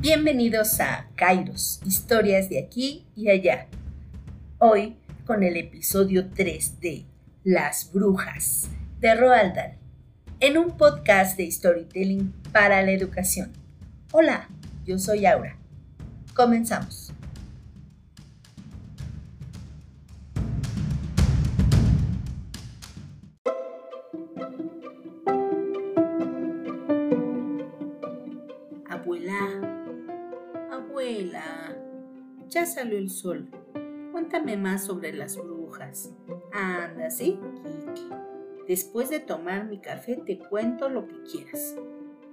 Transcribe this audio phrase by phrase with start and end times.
[0.00, 3.66] Bienvenidos a Kairos, historias de aquí y allá.
[4.56, 4.96] Hoy
[5.26, 7.04] con el episodio 3 de
[7.44, 9.76] Las Brujas de Roald Dahl,
[10.40, 13.52] en un podcast de storytelling para la educación.
[14.10, 14.48] Hola,
[14.86, 15.58] yo soy Aura.
[16.32, 17.09] Comenzamos.
[32.50, 33.48] Ya salió el sol.
[34.12, 36.12] Cuéntame más sobre las brujas.
[36.52, 37.38] Anda, ¿sí?
[37.94, 38.14] Kike.
[38.66, 41.76] Después de tomar mi café te cuento lo que quieras.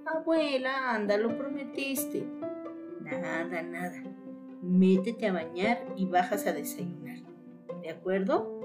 [0.04, 2.26] Abuela, anda, lo prometiste.
[3.00, 4.02] Nada, nada.
[4.62, 7.18] Métete a bañar y bajas a desayunar.
[7.82, 8.60] ¿De acuerdo?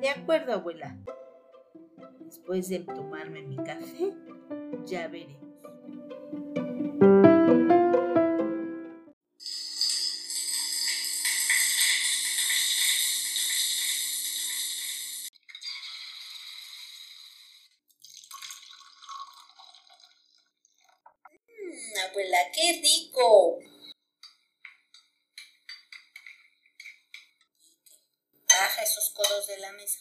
[0.00, 0.98] De acuerdo, abuela.
[2.20, 4.14] Después de tomarme mi café,
[4.86, 5.39] ya veré.
[22.10, 23.60] Abuela, qué rico.
[28.48, 30.00] Baja esos codos de la mesa.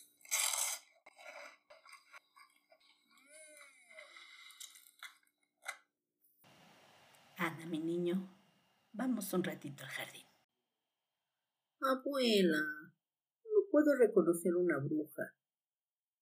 [7.38, 8.30] Anda, mi niño,
[8.92, 10.26] vamos un ratito al jardín.
[11.82, 15.36] Abuela, no puedo reconocer una bruja.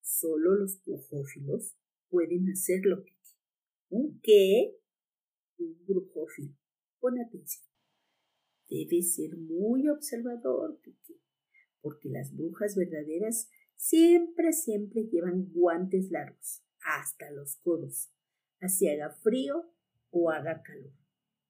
[0.02, 1.76] Solo los brujófilos
[2.10, 3.18] pueden hacer lo que
[3.90, 4.78] ¿Un qué?
[5.60, 6.54] Un brujófilo.
[7.00, 7.66] Pon atención.
[8.70, 10.80] Debes ser muy observador,
[11.82, 18.12] porque las brujas verdaderas siempre, siempre llevan guantes largos, hasta los codos,
[18.60, 19.72] así haga frío
[20.10, 20.94] o haga calor.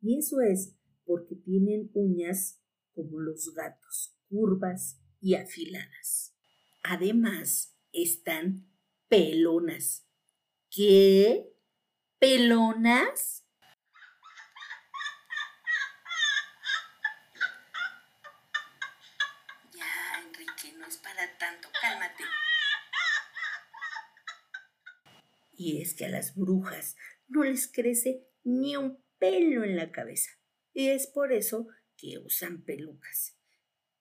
[0.02, 2.62] Y eso es porque tienen uñas
[2.94, 6.36] como los gatos, curvas y afiladas.
[6.84, 8.68] Además, están
[9.08, 10.08] pelonas.
[10.70, 11.52] ¿Qué?
[12.20, 13.47] ¿Pelonas?
[21.82, 22.24] Cálmate.
[25.54, 26.96] Y es que a las brujas
[27.28, 30.32] no les crece ni un pelo en la cabeza.
[30.74, 33.38] Y es por eso que usan pelucas.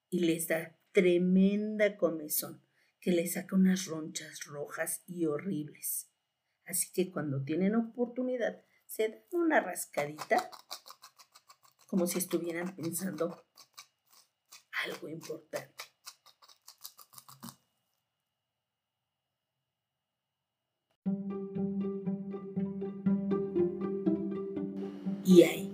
[0.09, 2.63] Y les da tremenda comezón,
[2.99, 6.09] que les saca unas ronchas rojas y horribles.
[6.65, 10.49] Así que cuando tienen oportunidad, se dan una rascadita,
[11.87, 13.45] como si estuvieran pensando
[14.85, 15.86] algo importante.
[25.27, 25.69] Y hay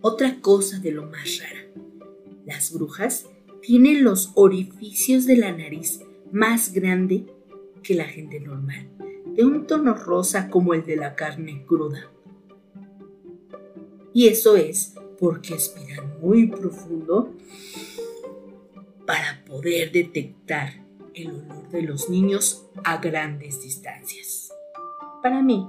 [0.00, 1.66] otra cosa de lo más rara.
[2.46, 3.26] Las brujas
[3.60, 6.00] tienen los orificios de la nariz
[6.32, 7.26] más grande
[7.82, 8.88] que la gente normal,
[9.34, 12.10] de un tono rosa como el de la carne cruda.
[14.14, 17.34] Y eso es porque aspiran muy profundo
[19.06, 24.54] para poder detectar el olor de los niños a grandes distancias.
[25.22, 25.68] Para mí,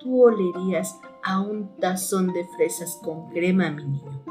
[0.00, 4.24] tú olerías a un tazón de fresas con crema, mi niño.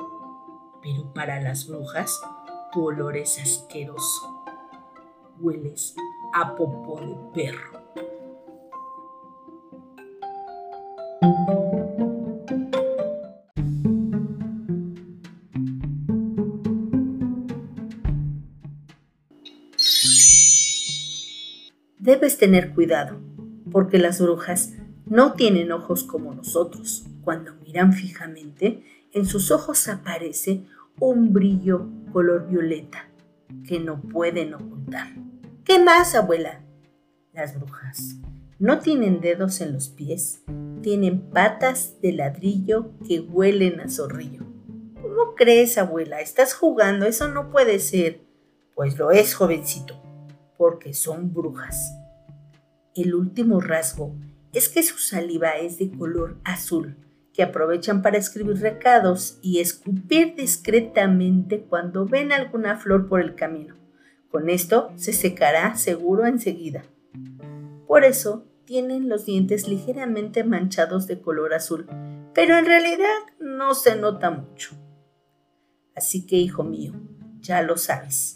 [0.82, 2.20] Pero para las brujas,
[2.72, 4.44] tu olor es asqueroso.
[5.40, 5.96] Hueles
[6.34, 7.80] a popó de perro.
[22.00, 23.18] Debes tener cuidado,
[23.72, 24.74] porque las brujas
[25.10, 27.06] no tienen ojos como nosotros.
[27.24, 30.66] Cuando miran fijamente, en sus ojos aparece
[31.00, 33.10] un brillo color violeta
[33.68, 35.08] que no pueden ocultar.
[35.64, 36.62] ¿Qué más, abuela?
[37.34, 38.20] Las brujas
[38.60, 40.44] no tienen dedos en los pies,
[40.82, 44.44] tienen patas de ladrillo que huelen a zorrillo.
[45.02, 46.20] ¿Cómo crees, abuela?
[46.20, 48.22] Estás jugando, eso no puede ser.
[48.76, 50.02] Pues lo es, jovencito,
[50.58, 51.94] porque son brujas.
[52.96, 54.14] El último rasgo
[54.54, 56.96] es que su saliva es de color azul,
[57.34, 63.76] que aprovechan para escribir recados y escupir discretamente cuando ven alguna flor por el camino.
[64.30, 66.84] Con esto se secará seguro enseguida.
[67.88, 71.88] Por eso tienen los dientes ligeramente manchados de color azul,
[72.34, 74.76] pero en realidad no se nota mucho.
[75.96, 76.94] Así que, hijo mío,
[77.42, 78.36] ya lo sabes.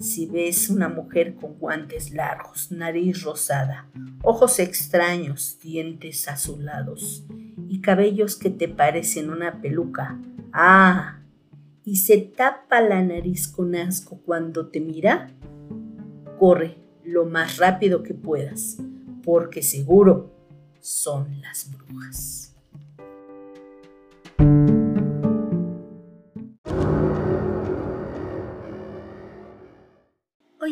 [0.00, 3.90] Si ves una mujer con guantes largos, nariz rosada,
[4.22, 7.24] ojos extraños, dientes azulados
[7.68, 10.18] y cabellos que te parecen una peluca,
[10.52, 11.20] Ah,
[11.84, 15.30] y se tapa la nariz con asco cuando te mira,
[16.38, 18.78] corre lo más rápido que puedas,
[19.22, 20.32] porque seguro
[20.80, 22.56] son las brujas.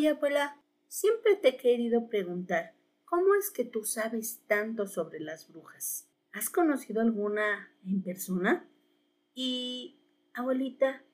[0.09, 2.75] Abuela, siempre te he querido preguntar,
[3.05, 6.09] ¿cómo es que tú sabes tanto sobre las brujas?
[6.33, 8.69] ¿Has conocido alguna en persona?
[9.35, 10.01] Y,
[10.35, 11.05] abuelita,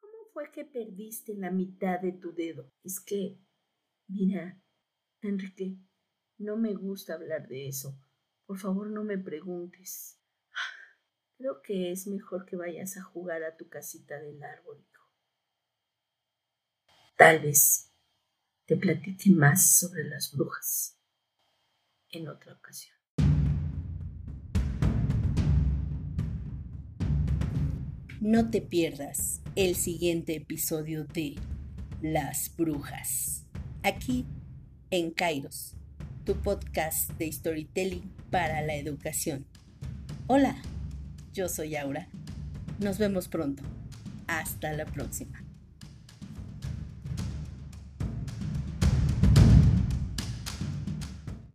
[0.00, 2.70] ¿cómo fue que perdiste la mitad de tu dedo?
[2.84, 3.38] Es que,
[4.08, 4.60] mira,
[5.20, 5.76] Enrique,
[6.38, 7.96] no me gusta hablar de eso.
[8.46, 10.18] Por favor, no me preguntes.
[11.38, 15.08] Creo que es mejor que vayas a jugar a tu casita del árbol, hijo.
[17.16, 17.91] Tal vez
[18.66, 20.98] te platique más sobre las brujas
[22.10, 22.96] en otra ocasión.
[28.20, 31.34] No te pierdas el siguiente episodio de
[32.00, 33.46] Las Brujas,
[33.82, 34.26] aquí
[34.90, 35.74] en Kairos,
[36.24, 39.44] tu podcast de storytelling para la educación.
[40.28, 40.56] Hola,
[41.32, 42.08] yo soy Aura.
[42.78, 43.64] Nos vemos pronto.
[44.28, 45.41] Hasta la próxima.